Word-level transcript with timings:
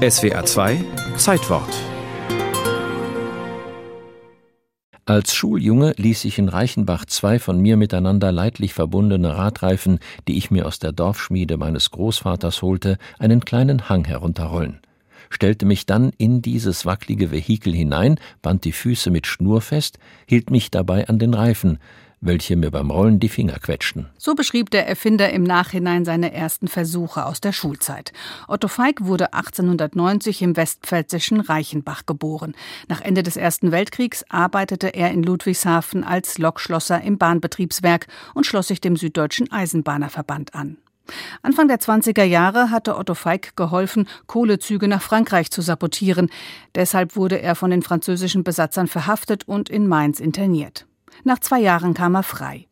SWA 0.00 0.46
2 0.46 0.82
Zeitwort. 1.18 1.68
Als 5.04 5.34
Schuljunge 5.34 5.92
ließ 5.98 6.24
ich 6.24 6.38
in 6.38 6.48
Reichenbach 6.48 7.04
zwei 7.04 7.38
von 7.38 7.60
mir 7.60 7.76
miteinander 7.76 8.32
leidlich 8.32 8.72
verbundene 8.72 9.36
Radreifen, 9.36 9.98
die 10.26 10.38
ich 10.38 10.50
mir 10.50 10.64
aus 10.64 10.78
der 10.78 10.92
Dorfschmiede 10.92 11.58
meines 11.58 11.90
Großvaters 11.90 12.62
holte, 12.62 12.96
einen 13.18 13.44
kleinen 13.44 13.90
Hang 13.90 14.06
herunterrollen. 14.06 14.80
Stellte 15.28 15.66
mich 15.66 15.84
dann 15.84 16.12
in 16.16 16.40
dieses 16.40 16.86
wackelige 16.86 17.30
Vehikel 17.30 17.74
hinein, 17.74 18.18
band 18.40 18.64
die 18.64 18.72
Füße 18.72 19.10
mit 19.10 19.26
Schnur 19.26 19.60
fest, 19.60 19.98
hielt 20.24 20.50
mich 20.50 20.70
dabei 20.70 21.08
an 21.08 21.18
den 21.18 21.34
Reifen, 21.34 21.78
welche 22.20 22.56
mir 22.56 22.70
beim 22.70 22.90
Rollen 22.90 23.18
die 23.18 23.28
Finger 23.28 23.58
quetschten. 23.58 24.08
So 24.18 24.34
beschrieb 24.34 24.70
der 24.70 24.86
Erfinder 24.86 25.30
im 25.30 25.42
Nachhinein 25.42 26.04
seine 26.04 26.32
ersten 26.32 26.68
Versuche 26.68 27.24
aus 27.24 27.40
der 27.40 27.52
Schulzeit. 27.52 28.12
Otto 28.46 28.68
Feig 28.68 29.04
wurde 29.04 29.32
1890 29.32 30.42
im 30.42 30.56
westpfälzischen 30.56 31.40
Reichenbach 31.40 32.04
geboren. 32.06 32.54
Nach 32.88 33.00
Ende 33.00 33.22
des 33.22 33.36
Ersten 33.36 33.72
Weltkriegs 33.72 34.24
arbeitete 34.28 34.88
er 34.88 35.10
in 35.10 35.22
Ludwigshafen 35.22 36.04
als 36.04 36.38
Lokschlosser 36.38 37.00
im 37.00 37.16
Bahnbetriebswerk 37.16 38.06
und 38.34 38.44
schloss 38.44 38.68
sich 38.68 38.80
dem 38.80 38.96
Süddeutschen 38.96 39.50
Eisenbahnerverband 39.50 40.54
an. 40.54 40.76
Anfang 41.42 41.68
der 41.68 41.80
20er 41.80 42.22
Jahre 42.22 42.70
hatte 42.70 42.96
Otto 42.96 43.14
Feig 43.14 43.56
geholfen, 43.56 44.06
Kohlezüge 44.26 44.86
nach 44.86 45.02
Frankreich 45.02 45.50
zu 45.50 45.60
sabotieren. 45.60 46.30
Deshalb 46.74 47.16
wurde 47.16 47.40
er 47.40 47.54
von 47.54 47.70
den 47.70 47.82
französischen 47.82 48.44
Besatzern 48.44 48.86
verhaftet 48.86 49.48
und 49.48 49.68
in 49.68 49.88
Mainz 49.88 50.20
interniert. 50.20 50.86
Nach 51.24 51.38
zwei 51.38 51.60
Jahren 51.60 51.94
kam 51.94 52.14
er 52.14 52.22
frei. 52.22 52.66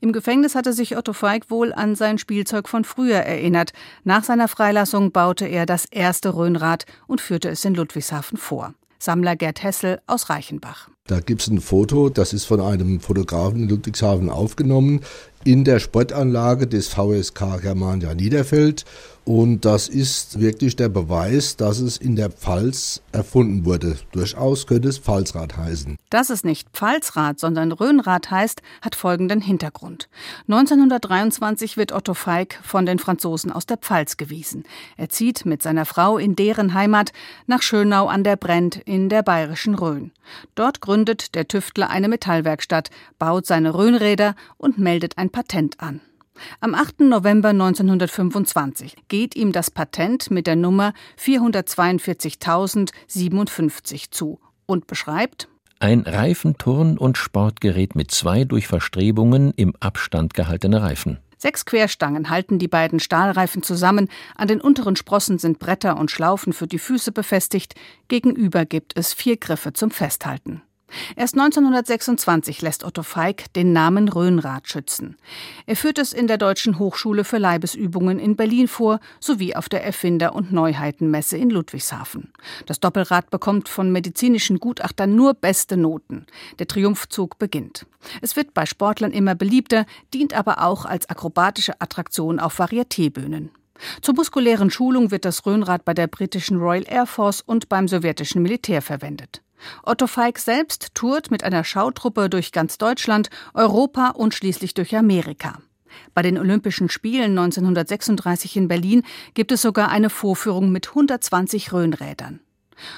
Im 0.00 0.12
Gefängnis 0.12 0.54
hatte 0.54 0.72
sich 0.72 0.96
Otto 0.96 1.12
Feig 1.12 1.50
wohl 1.50 1.72
an 1.72 1.94
sein 1.94 2.18
Spielzeug 2.18 2.68
von 2.68 2.84
früher 2.84 3.18
erinnert. 3.18 3.72
Nach 4.04 4.24
seiner 4.24 4.48
Freilassung 4.48 5.12
baute 5.12 5.46
er 5.46 5.66
das 5.66 5.84
erste 5.84 6.34
Röhnrad 6.34 6.86
und 7.06 7.20
führte 7.20 7.48
es 7.48 7.64
in 7.64 7.74
Ludwigshafen 7.74 8.38
vor. 8.38 8.74
Sammler 8.98 9.36
Gerd 9.36 9.62
Hessel 9.62 10.00
aus 10.06 10.28
Reichenbach. 10.28 10.88
Da 11.06 11.20
gibt 11.20 11.42
es 11.42 11.48
ein 11.48 11.60
Foto, 11.60 12.08
das 12.08 12.32
ist 12.32 12.44
von 12.44 12.60
einem 12.60 13.00
Fotografen 13.00 13.62
in 13.62 13.68
Ludwigshafen 13.68 14.28
aufgenommen, 14.28 15.00
in 15.44 15.64
der 15.64 15.78
Sportanlage 15.78 16.66
des 16.66 16.88
VSK 16.88 17.60
Germania 17.62 18.14
Niederfeld. 18.14 18.84
Und 19.28 19.66
das 19.66 19.88
ist 19.88 20.40
wirklich 20.40 20.74
der 20.74 20.88
Beweis, 20.88 21.56
dass 21.56 21.80
es 21.80 21.98
in 21.98 22.16
der 22.16 22.30
Pfalz 22.30 23.02
erfunden 23.12 23.66
wurde. 23.66 23.98
Durchaus 24.12 24.66
könnte 24.66 24.88
es 24.88 24.96
Pfalzrad 24.96 25.54
heißen. 25.54 25.98
Dass 26.08 26.30
es 26.30 26.44
nicht 26.44 26.70
Pfalzrad, 26.70 27.38
sondern 27.38 27.72
Rhönrad 27.72 28.30
heißt, 28.30 28.62
hat 28.80 28.94
folgenden 28.94 29.42
Hintergrund. 29.42 30.08
1923 30.48 31.76
wird 31.76 31.92
Otto 31.92 32.14
Feig 32.14 32.58
von 32.62 32.86
den 32.86 32.98
Franzosen 32.98 33.52
aus 33.52 33.66
der 33.66 33.76
Pfalz 33.76 34.16
gewiesen. 34.16 34.64
Er 34.96 35.10
zieht 35.10 35.44
mit 35.44 35.62
seiner 35.62 35.84
Frau 35.84 36.16
in 36.16 36.34
deren 36.34 36.72
Heimat 36.72 37.12
nach 37.46 37.60
Schönau 37.60 38.06
an 38.06 38.24
der 38.24 38.36
Brent 38.36 38.76
in 38.86 39.10
der 39.10 39.22
bayerischen 39.22 39.74
Rhön. 39.74 40.10
Dort 40.54 40.80
gründet 40.80 41.34
der 41.34 41.48
Tüftler 41.48 41.90
eine 41.90 42.08
Metallwerkstatt, 42.08 42.90
baut 43.18 43.46
seine 43.46 43.74
Rhönräder 43.74 44.34
und 44.56 44.78
meldet 44.78 45.18
ein 45.18 45.27
Patent 45.30 45.80
an. 45.80 46.00
Am 46.60 46.74
8. 46.74 47.00
November 47.00 47.48
1925 47.50 48.96
geht 49.08 49.36
ihm 49.36 49.52
das 49.52 49.70
Patent 49.70 50.30
mit 50.30 50.46
der 50.46 50.56
Nummer 50.56 50.94
442.057 51.18 54.10
zu 54.10 54.40
und 54.66 54.86
beschreibt 54.86 55.48
ein 55.80 56.02
Reifenturn- 56.02 56.98
und 56.98 57.16
Sportgerät 57.18 57.94
mit 57.94 58.10
zwei 58.10 58.42
durch 58.44 58.66
Verstrebungen 58.66 59.52
im 59.56 59.74
Abstand 59.78 60.34
gehaltene 60.34 60.82
Reifen. 60.82 61.18
Sechs 61.36 61.64
Querstangen 61.64 62.30
halten 62.30 62.58
die 62.58 62.66
beiden 62.66 62.98
Stahlreifen 62.98 63.62
zusammen, 63.62 64.08
an 64.34 64.48
den 64.48 64.60
unteren 64.60 64.96
Sprossen 64.96 65.38
sind 65.38 65.60
Bretter 65.60 65.96
und 65.96 66.10
Schlaufen 66.10 66.52
für 66.52 66.66
die 66.66 66.80
Füße 66.80 67.12
befestigt, 67.12 67.76
gegenüber 68.08 68.64
gibt 68.64 68.98
es 68.98 69.12
vier 69.12 69.36
Griffe 69.36 69.72
zum 69.72 69.92
Festhalten. 69.92 70.62
Erst 71.16 71.34
1926 71.34 72.62
lässt 72.62 72.84
Otto 72.84 73.02
Feig 73.02 73.52
den 73.54 73.72
Namen 73.72 74.08
Röhnrad 74.08 74.68
schützen. 74.68 75.16
Er 75.66 75.76
führt 75.76 75.98
es 75.98 76.12
in 76.12 76.26
der 76.26 76.38
Deutschen 76.38 76.78
Hochschule 76.78 77.24
für 77.24 77.38
Leibesübungen 77.38 78.18
in 78.18 78.36
Berlin 78.36 78.68
vor, 78.68 79.00
sowie 79.20 79.54
auf 79.54 79.68
der 79.68 79.84
Erfinder- 79.84 80.34
und 80.34 80.52
Neuheitenmesse 80.52 81.36
in 81.36 81.50
Ludwigshafen. 81.50 82.32
Das 82.66 82.80
Doppelrad 82.80 83.30
bekommt 83.30 83.68
von 83.68 83.92
medizinischen 83.92 84.58
Gutachtern 84.58 85.14
nur 85.14 85.34
beste 85.34 85.76
Noten. 85.76 86.26
Der 86.58 86.66
Triumphzug 86.66 87.38
beginnt. 87.38 87.86
Es 88.22 88.36
wird 88.36 88.54
bei 88.54 88.64
Sportlern 88.64 89.12
immer 89.12 89.34
beliebter, 89.34 89.84
dient 90.14 90.32
aber 90.32 90.62
auch 90.62 90.84
als 90.84 91.08
akrobatische 91.10 91.80
Attraktion 91.80 92.38
auf 92.38 92.58
Varietébühnen. 92.58 93.50
Zur 94.02 94.14
muskulären 94.14 94.70
Schulung 94.70 95.10
wird 95.10 95.24
das 95.24 95.46
Röhnrad 95.46 95.84
bei 95.84 95.94
der 95.94 96.08
britischen 96.08 96.58
Royal 96.58 96.84
Air 96.88 97.06
Force 97.06 97.42
und 97.42 97.68
beim 97.68 97.88
sowjetischen 97.88 98.42
Militär 98.42 98.82
verwendet. 98.82 99.42
Otto 99.82 100.06
Feig 100.06 100.38
selbst 100.38 100.94
tourt 100.94 101.30
mit 101.30 101.44
einer 101.44 101.64
Schautruppe 101.64 102.28
durch 102.28 102.52
ganz 102.52 102.78
Deutschland, 102.78 103.30
Europa 103.54 104.10
und 104.10 104.34
schließlich 104.34 104.74
durch 104.74 104.96
Amerika. 104.96 105.58
Bei 106.14 106.22
den 106.22 106.38
Olympischen 106.38 106.88
Spielen 106.88 107.38
1936 107.38 108.56
in 108.56 108.68
Berlin 108.68 109.02
gibt 109.34 109.52
es 109.52 109.62
sogar 109.62 109.88
eine 109.88 110.10
Vorführung 110.10 110.70
mit 110.70 110.88
120 110.88 111.72
Röhnrädern. 111.72 112.40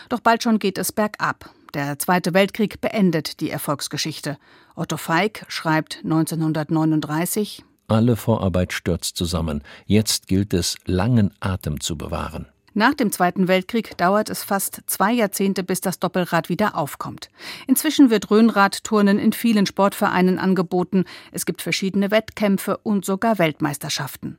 Doch 0.09 0.21
bald 0.21 0.43
schon 0.43 0.59
geht 0.59 0.79
es 0.79 0.93
bergab. 0.93 1.51
Der 1.75 1.99
Zweite 1.99 2.35
Weltkrieg 2.35 2.81
beendet 2.81 3.41
die 3.41 3.51
Erfolgsgeschichte. 3.51 4.39
Otto 4.75 4.97
Feig 4.97 5.45
schreibt 5.49 6.01
1939 6.03 7.65
Alle 7.89 8.17
Vorarbeit 8.17 8.73
stürzt 8.73 9.17
zusammen. 9.17 9.63
Jetzt 9.87 10.27
gilt 10.27 10.53
es, 10.53 10.77
langen 10.85 11.33
Atem 11.41 11.81
zu 11.81 11.97
bewahren. 11.97 12.47
Nach 12.73 12.95
dem 12.95 13.11
Zweiten 13.11 13.49
Weltkrieg 13.49 13.97
dauert 13.99 14.31
es 14.31 14.45
fast 14.45 14.83
zwei 14.87 15.13
Jahrzehnte, 15.13 15.65
bis 15.65 15.81
das 15.81 15.99
Doppelrad 15.99 16.49
wieder 16.49 16.77
aufkommt. 16.77 17.29
Inzwischen 17.67 18.11
wird 18.11 18.31
Röhnradturnen 18.31 19.19
in 19.19 19.33
vielen 19.33 19.67
Sportvereinen 19.67 20.39
angeboten. 20.39 21.05
Es 21.33 21.47
gibt 21.47 21.63
verschiedene 21.63 22.11
Wettkämpfe 22.13 22.77
und 22.79 23.05
sogar 23.05 23.39
Weltmeisterschaften. 23.39 24.39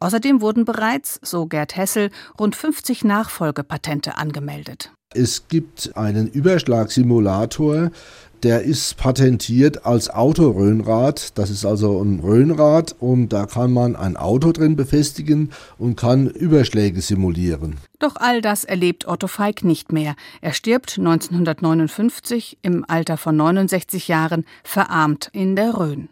Außerdem 0.00 0.40
wurden 0.40 0.64
bereits, 0.64 1.20
so 1.22 1.46
Gerd 1.46 1.76
Hessel, 1.76 2.10
rund 2.38 2.56
50 2.56 3.04
Nachfolgepatente 3.04 4.16
angemeldet. 4.16 4.92
Es 5.14 5.48
gibt 5.48 5.92
einen 5.96 6.28
Überschlagsimulator, 6.28 7.90
der 8.42 8.62
ist 8.62 8.96
patentiert 8.98 9.86
als 9.86 10.10
Autoröhnrad. 10.10 11.38
Das 11.38 11.48
ist 11.48 11.64
also 11.64 12.02
ein 12.02 12.20
Röhnrad 12.20 12.94
und 13.00 13.30
da 13.30 13.46
kann 13.46 13.72
man 13.72 13.96
ein 13.96 14.16
Auto 14.16 14.52
drin 14.52 14.76
befestigen 14.76 15.52
und 15.78 15.96
kann 15.96 16.28
Überschläge 16.28 17.00
simulieren. 17.00 17.76
Doch 17.98 18.16
all 18.16 18.42
das 18.42 18.64
erlebt 18.64 19.08
Otto 19.08 19.26
Feig 19.26 19.64
nicht 19.64 19.90
mehr. 19.90 20.16
Er 20.42 20.52
stirbt 20.52 20.98
1959 20.98 22.58
im 22.60 22.84
Alter 22.86 23.16
von 23.16 23.36
69 23.36 24.08
Jahren 24.08 24.44
verarmt 24.64 25.30
in 25.32 25.56
der 25.56 25.78
Rhön. 25.78 26.04